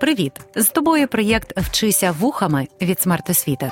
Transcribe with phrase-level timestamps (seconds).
[0.00, 0.32] Привіт!
[0.56, 3.70] З тобою проєкт Вчися вухами від смертосвіти.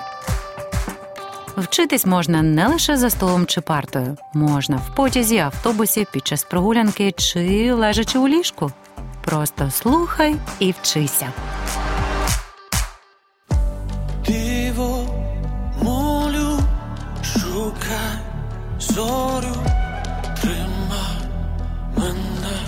[1.57, 7.13] Вчитись можна не лише за столом чи партою, можна в потязі, автобусі, під час прогулянки
[7.13, 8.73] чи лежачи у ліжку.
[9.25, 11.33] Просто слухай і вчися.
[14.27, 15.09] Диво,
[15.83, 16.59] молю,
[17.23, 18.19] шукай
[18.79, 19.57] зорю,
[20.41, 21.19] тримай
[21.97, 22.59] мене,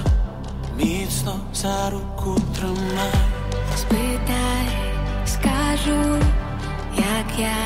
[0.77, 3.38] міцно за руку тримай.
[3.79, 4.69] Спитай,
[5.27, 6.19] скажу,
[6.97, 7.57] як я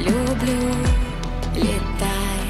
[0.00, 0.74] люблю,
[1.56, 2.44] літай.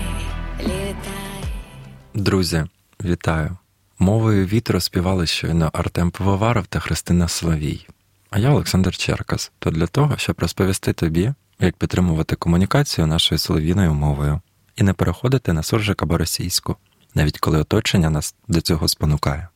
[2.15, 2.65] Друзі,
[3.05, 3.57] вітаю!
[3.98, 7.87] Мовою вітру співали щойно Артем Пивоваров та Христина Соловій.
[8.30, 13.95] А я Олександр Черкас, то для того, щоб розповісти тобі, як підтримувати комунікацію нашою солов'їною
[13.95, 14.41] мовою
[14.77, 16.77] і не переходити на суржик або російську,
[17.15, 19.48] навіть коли оточення нас до цього спонукає.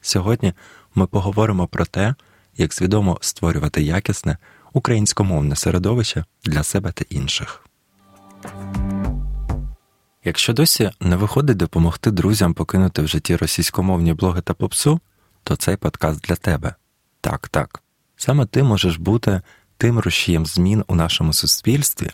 [0.00, 0.52] Сьогодні
[0.94, 2.14] ми поговоримо про те,
[2.56, 4.36] як свідомо створювати якісне
[4.72, 7.64] українськомовне середовище для себе та інших.
[10.24, 15.00] Якщо досі не виходить допомогти друзям покинути в житті російськомовні блоги та попсу,
[15.44, 16.74] то цей подкаст для тебе.
[17.20, 17.82] Так, так.
[18.16, 19.42] Саме ти можеш бути
[19.76, 22.10] тим рушієм змін у нашому суспільстві,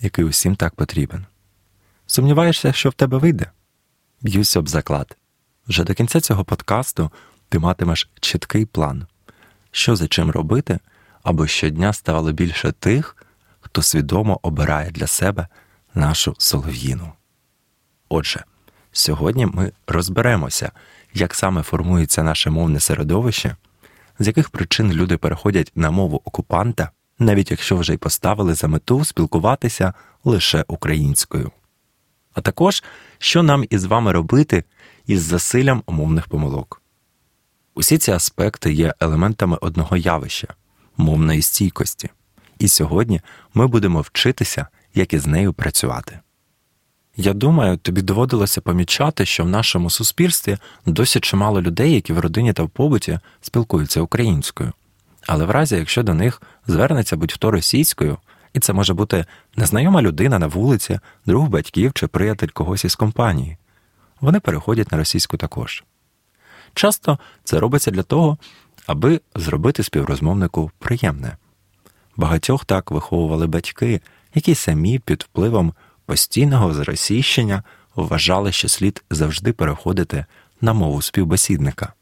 [0.00, 1.26] який усім так потрібен.
[2.06, 3.50] Сумніваєшся, що в тебе вийде?
[4.22, 5.16] Б'юсь об заклад.
[5.68, 7.10] Вже до кінця цього подкасту
[7.48, 9.06] ти матимеш чіткий план,
[9.78, 10.78] що за чим робити,
[11.22, 13.16] аби щодня ставало більше тих,
[13.60, 15.46] хто свідомо обирає для себе
[15.94, 17.12] нашу солов'їну.
[18.08, 18.44] Отже,
[18.92, 20.72] сьогодні ми розберемося,
[21.14, 23.56] як саме формується наше мовне середовище,
[24.18, 29.04] з яких причин люди переходять на мову окупанта, навіть якщо вже й поставили за мету
[29.04, 29.92] спілкуватися
[30.24, 31.50] лише українською.
[32.34, 32.84] А також,
[33.18, 34.64] що нам із вами робити
[35.06, 36.82] із засиллям мовних помилок.
[37.78, 40.48] Усі ці аспекти є елементами одного явища
[40.96, 42.10] мовної стійкості,
[42.58, 43.20] і сьогодні
[43.54, 46.20] ми будемо вчитися, як із нею працювати.
[47.16, 52.52] Я думаю, тобі доводилося помічати, що в нашому суспільстві досі чимало людей, які в родині
[52.52, 54.72] та в побуті спілкуються українською.
[55.26, 58.18] Але в разі, якщо до них звернеться будь-хто російською,
[58.52, 59.24] і це може бути
[59.56, 63.56] незнайома людина на вулиці, друг батьків чи приятель когось із компанії,
[64.20, 65.84] вони переходять на російську також.
[66.74, 68.38] Часто це робиться для того,
[68.86, 71.36] аби зробити співрозмовнику приємне.
[72.16, 74.00] Багатьох так виховували батьки,
[74.34, 75.74] які самі під впливом
[76.06, 77.62] постійного зросійщення
[77.94, 80.24] вважали, що слід завжди переходити
[80.60, 81.92] на мову співбесідника.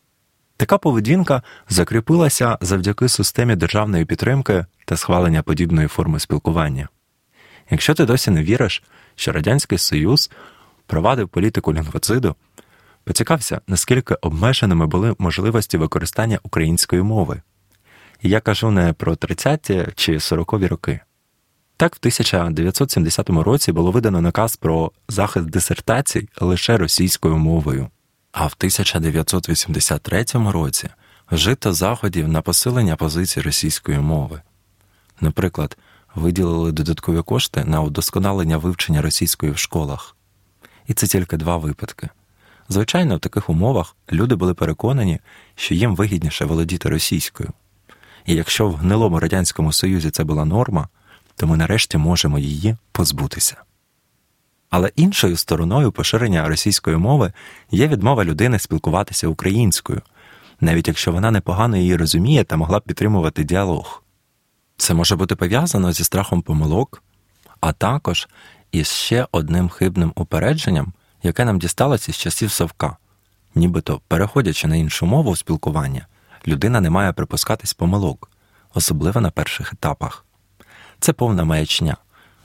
[0.57, 6.89] Така поведінка закріпилася завдяки системі державної підтримки та схвалення подібної форми спілкування.
[7.71, 8.83] Якщо ти досі не віриш,
[9.15, 10.31] що Радянський Союз
[10.87, 12.35] провадив політику лінгвоциду,
[13.07, 17.43] поцікався, наскільки обмеженими були можливості використання української мови.
[18.23, 21.01] Я кажу не про 30-ті чи 40-ві роки.
[21.77, 27.89] Так, в 1970 році було видано наказ про захист дисертацій лише російською мовою,
[28.33, 30.89] а в 1983 році
[31.31, 34.43] вжито заходів на посилення позицій російської мови.
[35.21, 35.77] Наприклад,
[36.15, 40.17] виділили додаткові кошти на удосконалення вивчення російської в школах.
[40.87, 42.09] І це тільки два випадки.
[42.69, 45.21] Звичайно, в таких умовах люди були переконані,
[45.55, 47.51] що їм вигідніше володіти російською.
[48.27, 50.89] І якщо в гнилому Радянському Союзі це була норма,
[51.37, 53.57] то ми нарешті можемо її позбутися.
[54.71, 57.33] Але іншою стороною поширення російської мови
[57.71, 60.03] є відмова людини спілкуватися українською,
[60.61, 64.03] навіть якщо вона непогано її розуміє та могла б підтримувати діалог.
[64.77, 67.03] Це може бути пов'язано зі страхом помилок,
[67.61, 68.29] а також
[68.73, 72.97] із ще одним хибним упередженням, яке нам дісталося з часів совка,
[73.55, 76.07] нібито переходячи на іншу мову в спілкування,
[76.47, 78.31] людина не має припускатись помилок,
[78.75, 80.25] особливо на перших етапах.
[81.01, 81.97] Це повна маячня,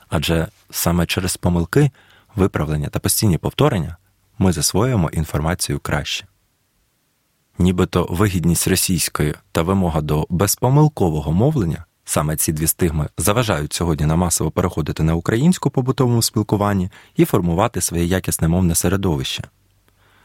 [0.10, 1.92] адже саме через помилки,
[2.36, 3.98] виправлення та постійні повторення
[4.40, 6.26] ми засвоюємо інформацію краще.
[7.58, 14.16] Нібито вигідність російської та вимога до безпомилкового мовлення, саме ці дві стигми заважають сьогодні на
[14.16, 19.44] масово переходити на українську побутовому спілкуванні і формувати своє якісне мовне середовище.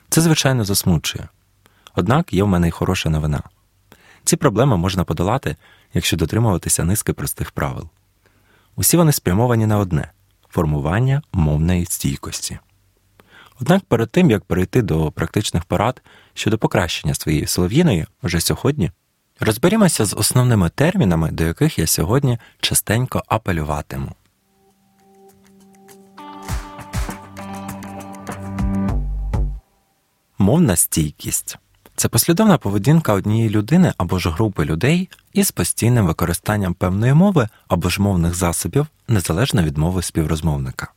[0.08, 1.28] Це, звичайно, засмучує.
[1.94, 3.43] Однак є в мене й хороша новина.
[4.25, 5.56] Ці проблеми можна подолати,
[5.94, 7.88] якщо дотримуватися низки простих правил.
[8.76, 10.11] Усі вони спрямовані на одне
[10.49, 12.58] формування мовної стійкості.
[13.61, 16.02] Однак перед тим, як перейти до практичних порад
[16.34, 18.90] щодо покращення своєї солов'їної вже сьогодні,
[19.40, 24.12] розберімося з основними термінами, до яких я сьогодні частенько апелюватиму.
[30.38, 31.58] Мовна стійкість
[31.96, 37.88] Це послідовна поведінка однієї людини або ж групи людей із постійним використанням певної мови або
[37.88, 40.92] ж мовних засобів незалежно від мови співрозмовника.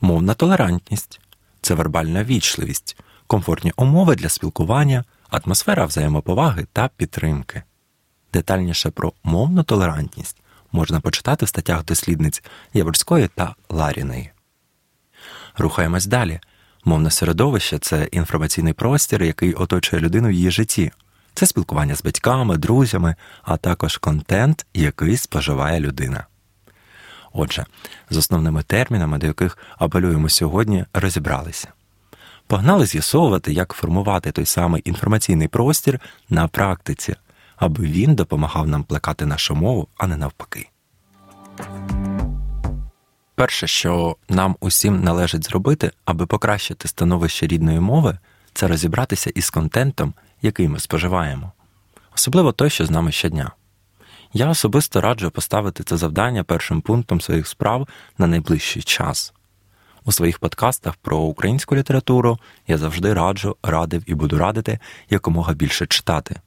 [0.00, 1.20] Мовна толерантність
[1.60, 2.96] це вербальна вічливість,
[3.26, 7.62] комфортні умови для спілкування, атмосфера взаємоповаги та підтримки.
[8.32, 10.36] Детальніше про мовну толерантність
[10.72, 12.42] можна почитати в статтях дослідниць
[12.74, 14.30] Яворської та Ларіної.
[15.58, 16.40] Рухаємось далі.
[16.84, 20.92] Мовне середовище це інформаційний простір, який оточує людину в її житті.
[21.34, 26.26] Це спілкування з батьками, друзями, а також контент, який споживає людина.
[27.32, 27.66] Отже,
[28.10, 31.68] з основними термінами, до яких апелюємо сьогодні, розібралися.
[32.46, 36.00] Погнали з'ясовувати, як формувати той самий інформаційний простір
[36.30, 37.14] на практиці,
[37.56, 40.68] аби він допомагав нам плекати нашу мову, а не навпаки.
[43.34, 48.18] Перше, що нам усім належить зробити, аби покращити становище рідної мови,
[48.52, 51.52] це розібратися із контентом, який ми споживаємо,
[52.14, 53.52] особливо той, що з нами щодня.
[54.32, 57.88] Я особисто раджу поставити це завдання першим пунктом своїх справ
[58.18, 59.32] на найближчий час.
[60.08, 62.38] У своїх подкастах про українську літературу
[62.68, 64.78] я завжди раджу, радив і буду радити
[65.10, 66.40] якомога більше читати.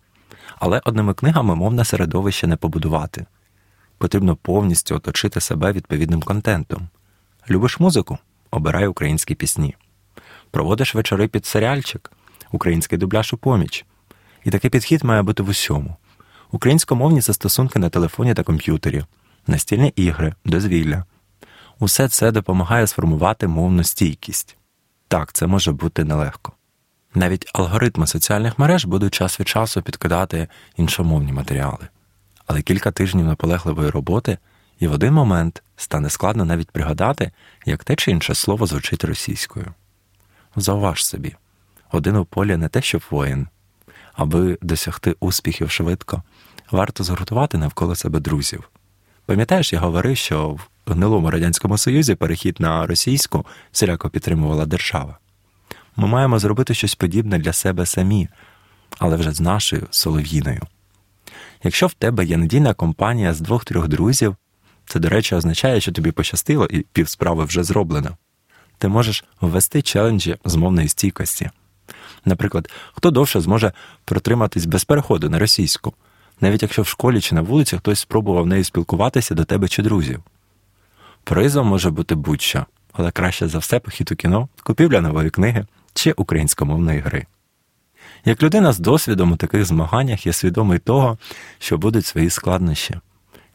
[0.60, 3.26] Але одними книгами мовне середовище не побудувати.
[3.98, 6.88] Потрібно повністю оточити себе відповідним контентом.
[7.50, 8.18] Любиш музику?
[8.52, 9.76] Обирай українські пісні.
[10.52, 12.12] Проводиш вечори під серіальчик,
[12.52, 13.86] український дубляж у поміч.
[14.46, 15.96] І такий підхід має бути в усьому:
[16.52, 19.04] українськомовні застосунки на телефоні та комп'ютері,
[19.48, 21.04] настільні ігри, дозвілля.
[21.80, 24.58] Усе це допомагає сформувати мовну стійкість.
[25.08, 26.54] Так, це може бути нелегко.
[27.16, 30.48] Навіть алгоритми соціальних мереж будуть час від часу підкидати
[30.78, 31.88] іншомовні матеріали.
[32.48, 34.38] Але кілька тижнів наполегливої роботи,
[34.80, 37.32] і в один момент стане складно навіть пригадати,
[37.66, 39.74] як те чи інше слово звучить російською.
[40.56, 41.36] Зауваж собі,
[41.92, 43.48] один у полі не те, щоб воїн.
[44.14, 46.24] Аби досягти успіхів швидко,
[46.72, 48.70] варто згуртувати навколо себе друзів.
[49.26, 55.18] Пам'ятаєш, я говорив, що в гнилому Радянському Союзі перехід на російську всіляко підтримувала держава.
[55.96, 58.28] Ми маємо зробити щось подібне для себе самі,
[58.98, 60.62] але вже з нашою солов'їною.
[61.64, 64.36] Якщо в тебе є надійна компанія з двох-трьох друзів,
[64.86, 68.18] це, до речі, означає, що тобі пощастило і півсправи вже зроблено.
[68.78, 71.50] Ти можеш ввести челенджі з мовної стійкості.
[72.26, 73.72] Наприклад, хто довше зможе
[74.06, 75.94] протриматись без переходу на російську,
[76.42, 80.24] навіть якщо в школі чи на вулиці хтось спробував нею спілкуватися до тебе чи друзів.
[81.30, 86.12] Призом може бути будь-що, але краще за все похід у кіно, купівля нової книги чи
[86.12, 87.26] українськомовної гри.
[88.26, 91.18] Як людина з досвідом у таких змаганнях є свідомий того,
[91.60, 93.00] що будуть свої складнощі.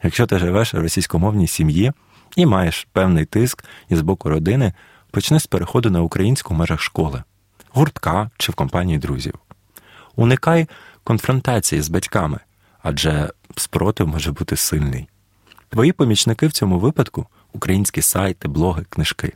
[0.03, 1.91] Якщо ти живеш у російськомовній сім'ї
[2.35, 4.73] і маєш певний тиск із боку родини,
[5.11, 7.23] почни з переходу на українську в межах школи,
[7.69, 9.33] гуртка чи в компанії друзів.
[10.15, 10.67] Уникай
[11.03, 12.39] конфронтації з батьками,
[12.83, 15.07] адже спротив може бути сильний.
[15.75, 19.33] Твої помічники в цьому випадку українські сайти, блоги, книжки.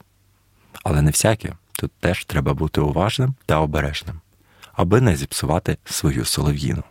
[0.83, 4.21] Але не всякі, тут теж треба бути уважним та обережним,
[4.73, 6.83] аби не зіпсувати свою солов'їну.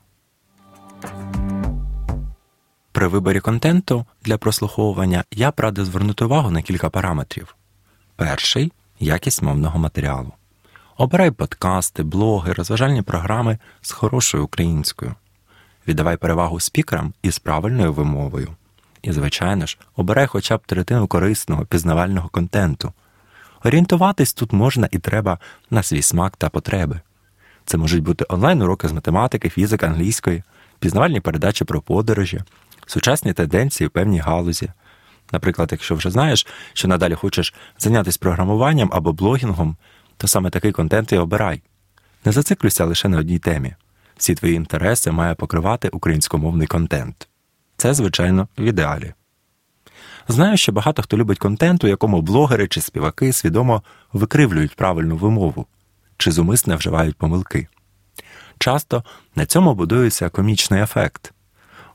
[2.93, 7.57] При виборі контенту для прослуховування я б радив звернути увагу на кілька параметрів.
[8.17, 10.33] Перший якість мовного матеріалу.
[10.97, 15.15] Обирай подкасти, блоги, розважальні програми з хорошою українською.
[15.89, 18.57] Віддавай перевагу спікерам із правильною вимовою.
[19.03, 22.93] І, звичайно ж, обирай хоча б третину корисного, пізнавального контенту.
[23.65, 25.39] Орієнтуватись тут можна і треба
[25.71, 27.01] на свій смак та потреби.
[27.65, 30.43] Це можуть бути онлайн-уроки з математики, фізики, англійської,
[30.79, 32.41] пізнавальні передачі про подорожі,
[32.87, 34.71] сучасні тенденції в певній галузі.
[35.33, 39.77] Наприклад, якщо вже знаєш, що надалі хочеш зайнятися програмуванням або блогінгом,
[40.17, 41.63] то саме такий контент і обирай.
[42.25, 43.75] Не зациклюйся лише на одній темі.
[44.17, 47.28] Всі твої інтереси має покривати українськомовний контент.
[47.79, 49.15] Це, звичайно, в ідеалі.
[50.29, 53.83] Знаю, що багато хто любить контент, у якому блогери чи співаки свідомо
[54.13, 55.67] викривлюють правильну вимову
[56.17, 57.69] чи зумисне вживають помилки.
[58.59, 59.05] Часто
[59.35, 61.33] на цьому будується комічний ефект.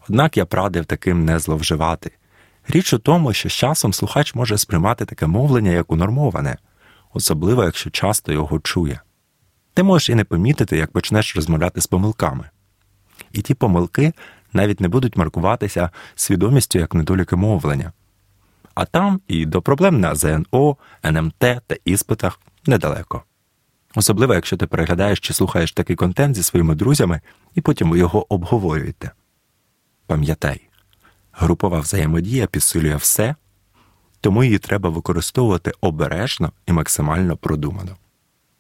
[0.10, 2.12] Однак я прадив таким не зловживати.
[2.68, 6.58] Річ у тому, що з часом слухач може сприймати таке мовлення як унормоване,
[7.14, 9.02] особливо якщо часто його чує.
[9.74, 12.50] Ти можеш і не помітити, як почнеш розмовляти з помилками.
[13.32, 14.14] І ті помилки
[14.54, 17.92] навіть не будуть маркуватися свідомістю як недоліки мовлення.
[18.76, 23.24] А там і до проблем на ЗНО, НМТ та іспитах недалеко.
[23.96, 27.22] Особливо, якщо ти переглядаєш чи слухаєш такий контент зі своїми друзями
[27.56, 29.12] і потім ви його обговорюєте.
[30.08, 30.70] Пам'ятай,
[31.32, 33.36] групова взаємодія підсилює все,
[34.22, 37.98] тому її треба використовувати обережно і максимально продумано.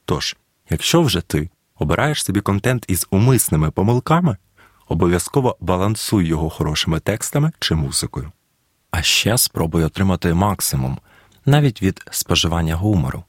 [0.05, 0.37] Тож,
[0.69, 1.49] якщо вже ти
[1.83, 4.37] Обираєш собі контент із умисними помилками,
[4.93, 8.31] обов'язково балансуй його хорошими текстами чи музикою.
[8.91, 10.99] А ще спробуй отримати максимум
[11.45, 13.23] навіть від споживання гумору.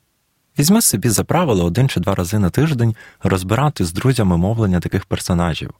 [0.59, 5.04] Візьми собі за правило один чи два рази на тиждень розбирати з друзями мовлення таких
[5.04, 5.71] персонажів,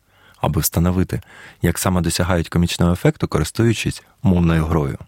[0.41, 1.21] аби встановити,
[1.62, 4.99] як саме досягають комічного ефекту, користуючись мовною грою.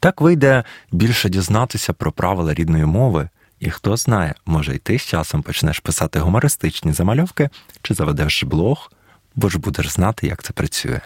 [0.00, 3.28] Так вийде більше дізнатися про правила рідної мови,
[3.60, 7.50] і хто знає, може й ти з часом почнеш писати гумористичні замальовки
[7.82, 8.92] чи заведеш блог,
[9.34, 11.00] бо ж будеш знати, як це працює.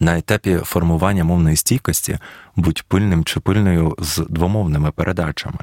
[0.00, 2.18] На етапі формування мовної стійкості
[2.56, 5.58] будь пильним чи пильною з двомовними передачами,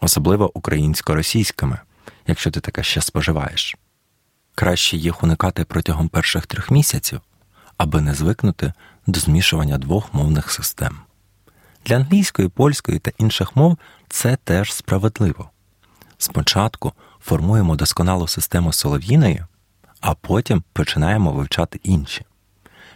[0.00, 1.78] особливо українсько-російськими,
[2.26, 3.76] якщо ти таке ще споживаєш.
[4.54, 7.20] Краще їх уникати протягом перших трьох місяців,
[7.76, 8.72] аби не звикнути
[9.06, 10.98] до змішування двох мовних систем.
[11.86, 13.78] Для англійської, польської та інших мов
[14.08, 15.50] це теж справедливо.
[16.18, 19.44] Спочатку формуємо досконалу систему солов'їної,
[20.02, 22.24] а потім починаємо вивчати інші.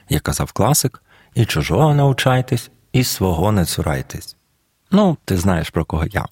[0.08, 1.02] Як казав класик,
[1.34, 4.36] і чужого навчайтесь, і свого не цурайтесь.
[4.90, 6.26] Ну, ти знаєш про кого я.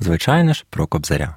[0.00, 1.36] Звичайно ж, про кобзаря.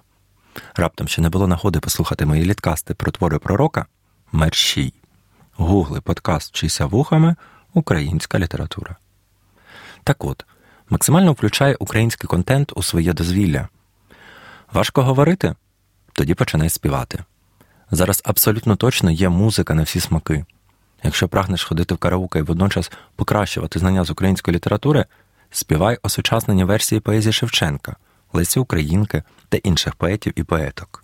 [0.75, 3.85] Раптом ще не було нагоди послухати мої літкасти про твори пророка
[4.31, 4.93] мерщій.
[5.55, 7.35] Гугли подкаст «Чися вухами
[7.73, 8.95] Українська література.
[10.03, 10.45] Так от,
[10.89, 13.67] максимально включай український контент у своє дозвілля.
[14.73, 15.55] Важко говорити?
[16.13, 17.23] Тоді починай співати.
[17.91, 20.45] Зараз абсолютно точно є музика на всі смаки.
[21.03, 25.05] Якщо прагнеш ходити в караоке і водночас покращувати знання з української літератури,
[25.51, 27.95] співай осучаснені версії поезії Шевченка,
[28.33, 31.03] Лесі Українки та інших поетів і поеток.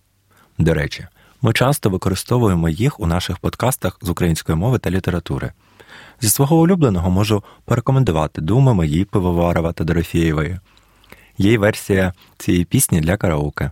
[0.58, 1.08] До речі,
[1.42, 5.52] ми часто використовуємо їх у наших подкастах з української мови та літератури.
[6.22, 10.60] Зі свого улюбленого можу порекомендувати думи мої Пивоварова та Дорофєєвої.
[11.38, 13.72] Є й версія цієї пісні для караоке.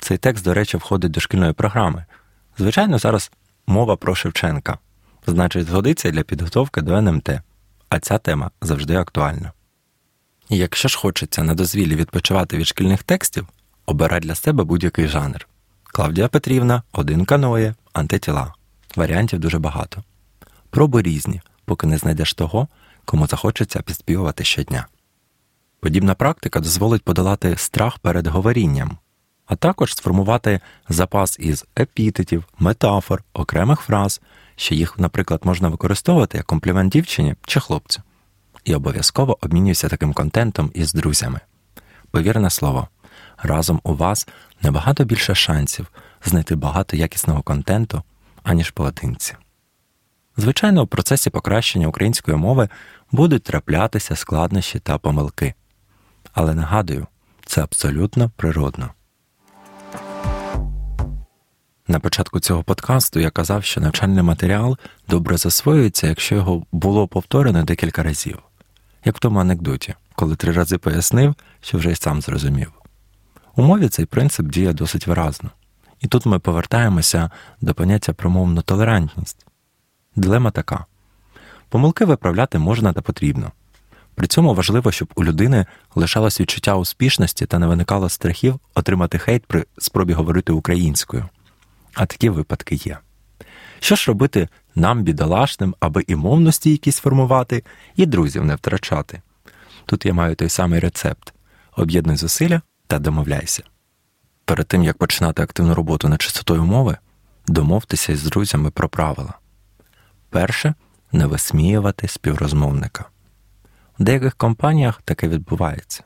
[0.00, 2.04] Цей текст, до речі, входить до шкільної програми.
[2.58, 3.30] Звичайно, зараз
[3.66, 4.78] мова про Шевченка,
[5.26, 7.30] значить, згодиться для підготовки до НМТ,
[7.88, 9.52] а ця тема завжди актуальна.
[10.48, 13.46] І якщо ж хочеться на дозвіллі відпочивати від шкільних текстів,
[13.86, 15.48] обирай для себе будь-який жанр.
[15.84, 18.54] Клавдія Петрівна, один каноє, антитіла.
[18.96, 20.04] Варіантів дуже багато.
[20.70, 22.68] Пробуй різні, поки не знайдеш того,
[23.04, 24.86] кому захочеться підспівувати щодня.
[25.80, 28.98] Подібна практика дозволить подолати страх перед говорінням,
[29.48, 34.20] а також сформувати запас із епітетів, метафор, окремих фраз,
[34.56, 38.02] що їх, наприклад, можна використовувати як комплімент дівчині чи хлопцю.
[38.64, 41.40] І обов'язково обмінюйся таким контентом із друзями.
[42.10, 42.88] Повірне слово,
[43.38, 44.28] разом у вас
[44.62, 45.86] набагато більше шансів
[46.24, 48.02] знайти багато якісного контенту,
[48.42, 49.34] аніж поодинці.
[50.36, 52.68] Звичайно, у процесі покращення української мови
[53.12, 55.54] будуть траплятися складнощі та помилки.
[56.32, 57.06] Але нагадую,
[57.46, 58.90] це абсолютно природно.
[61.90, 64.78] На початку цього подкасту я казав, що навчальний матеріал
[65.08, 68.38] добре засвоюється, якщо його було повторено декілька разів,
[69.04, 72.72] як в тому анекдоті, коли три рази пояснив, що вже й сам зрозумів.
[73.56, 75.50] У мові цей принцип діє досить виразно.
[76.00, 77.30] І тут ми повертаємося
[77.60, 79.46] до поняття про мовну толерантність.
[80.16, 80.86] Дилема така:
[81.68, 83.52] помилки виправляти можна та потрібно.
[84.14, 89.46] При цьому важливо, щоб у людини лишалось відчуття успішності та не виникало страхів отримати хейт
[89.46, 91.28] при спробі говорити українською.
[91.98, 92.98] А такі випадки є.
[93.80, 97.64] Що ж робити нам, бідолашним, аби і мовності якісь формувати,
[97.96, 99.22] і друзів не втрачати?
[99.86, 101.34] Тут я маю той самий рецепт:
[101.76, 103.62] об'єднуй зусилля та домовляйся.
[104.44, 106.96] Перед тим як починати активну роботу над чистотою мови,
[107.46, 109.34] домовтеся із друзями про правила.
[110.30, 110.74] Перше
[111.12, 113.04] не висміювати співрозмовника.
[113.98, 116.04] В деяких компаніях таке відбувається.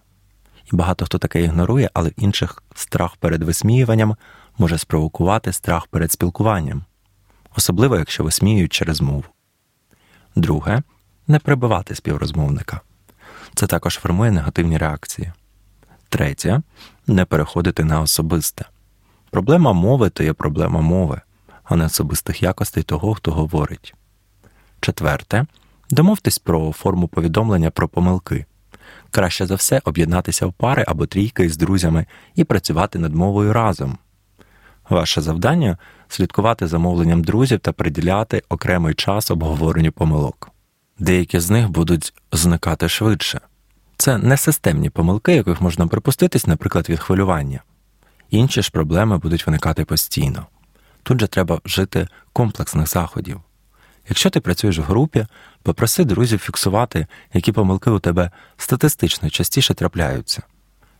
[0.73, 4.17] І багато хто таке ігнорує, але в інших страх перед висміюванням
[4.59, 6.85] може спровокувати страх перед спілкуванням,
[7.57, 9.25] особливо якщо висміюють через мову.
[10.37, 10.83] Друге
[11.29, 12.81] не прибивати співрозмовника.
[13.55, 15.33] Це також формує негативні реакції.
[16.09, 16.63] Третє
[17.07, 18.65] не переходити на особисте.
[19.31, 21.21] Проблема мови то є проблема мови,
[21.65, 23.95] а не особистих якостей того, хто говорить.
[24.81, 25.47] Четверте
[25.91, 28.47] домовтесь про форму повідомлення про помилки.
[29.11, 33.99] Краще за все об'єднатися в пари або трійки з друзями і працювати над мовою разом.
[34.89, 35.77] Ваше завдання
[36.09, 40.51] слідкувати за мовленням друзів та приділяти окремий час обговоренню помилок.
[40.99, 43.41] Деякі з них будуть зникати швидше.
[43.97, 47.61] Це не системні помилки, яких можна припуститись, наприклад, від хвилювання.
[48.31, 50.47] Інші ж проблеми будуть виникати постійно.
[51.03, 53.41] Тут же треба вжити комплексних заходів.
[54.09, 55.27] Якщо ти працюєш в групі,
[55.63, 60.43] попроси друзів фіксувати, які помилки у тебе статистично частіше трапляються.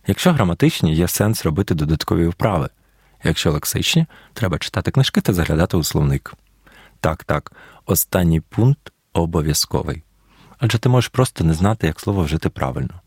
[0.07, 2.69] Якщо граматичні, є сенс робити додаткові вправи.
[3.23, 6.33] Якщо лексичні, треба читати книжки та заглядати у словник.
[6.99, 7.51] Так, так,
[7.85, 10.03] останній пункт обов'язковий.
[10.57, 13.01] Адже ти можеш просто не знати, як слово вжити правильно.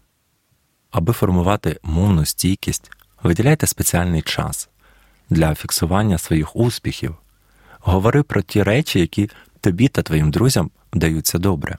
[0.90, 2.90] Аби формувати мовну стійкість,
[3.22, 4.68] виділяйте спеціальний час
[5.30, 7.16] для фіксування своїх успіхів.
[7.80, 9.30] Говори про ті речі, які
[9.60, 11.78] тобі та твоїм друзям вдаються добре.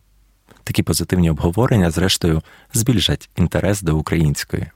[0.63, 2.41] Такі позитивні обговорення, зрештою,
[2.73, 4.67] збільшать інтерес до української.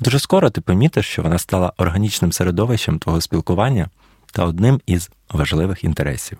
[0.00, 3.88] Дуже скоро ти помітиш, що вона стала органічним середовищем твого спілкування
[4.32, 6.38] та одним із важливих інтересів.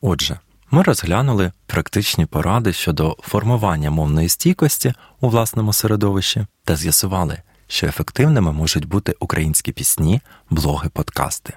[0.00, 0.38] Отже,
[0.70, 8.52] ми розглянули практичні поради щодо формування мовної стійкості у власному середовищі та з'ясували, що ефективними
[8.52, 10.20] можуть бути українські пісні,
[10.50, 11.54] блоги, подкасти,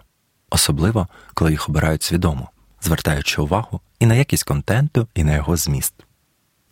[0.50, 2.50] особливо коли їх обирають свідомо,
[2.82, 6.05] звертаючи увагу і на якість контенту, і на його зміст.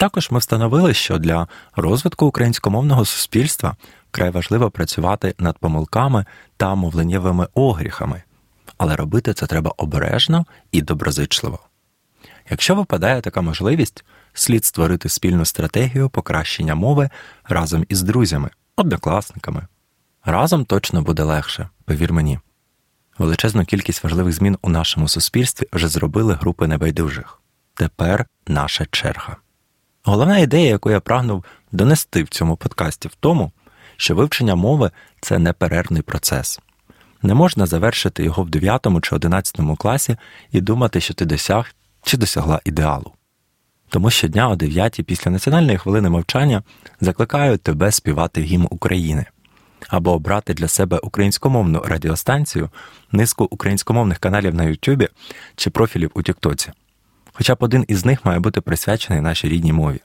[0.03, 3.75] Також ми встановили, що для розвитку українськомовного суспільства
[4.11, 6.25] вкрай важливо працювати над помилками
[6.57, 8.23] та мовленнєвими огріхами,
[8.77, 11.59] але робити це треба обережно і доброзичливо.
[12.49, 17.09] Якщо випадає така можливість, слід створити спільну стратегію покращення мови
[17.43, 19.67] разом із друзями, однокласниками.
[20.25, 22.39] Разом точно буде легше, повір мені.
[23.17, 27.41] Величезну кількість важливих змін у нашому суспільстві вже зробили групи небайдужих.
[27.73, 29.37] Тепер наша черга.
[30.05, 33.51] Головна ідея, яку я прагнув донести в цьому подкасті, в тому,
[33.97, 34.91] що вивчення мови
[35.21, 36.59] це неперервний процес.
[37.21, 40.17] Не можна завершити його в 9 чи 11 класі
[40.51, 43.11] і думати, що ти досяг чи досягла ідеалу.
[43.89, 46.63] Тому щодня о 9 після національної хвилини мовчання
[47.01, 49.25] закликаю тебе співати гімн України
[49.89, 52.69] або обрати для себе українськомовну радіостанцію,
[53.11, 55.07] низку українськомовних каналів на Ютубі
[55.55, 56.71] чи профілів у Тіктоці.
[57.33, 59.99] Хоча б один із них має бути присвячений нашій рідній мові.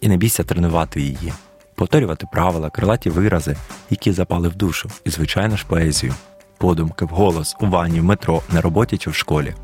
[0.00, 1.32] І не бійся тренувати її,
[1.74, 3.56] повторювати правила, крилаті вирази,
[3.90, 6.14] які запали в душу, і, звичайно ж, поезію,
[6.58, 9.54] подумки, вголос, у ванні, в метро, на роботі чи в школі.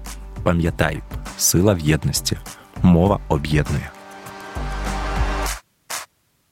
[0.42, 1.02] Пам'ятай,
[1.38, 2.36] сила в єдності,
[2.82, 3.90] мова об'єднує.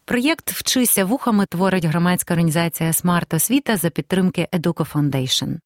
[0.05, 5.57] Проєкт Вчися вухами творить громадська організація Смарт Освіта за підтримки Educo Foundation.